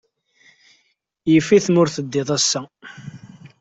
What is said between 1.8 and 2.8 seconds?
ur teddiḍ ass-a.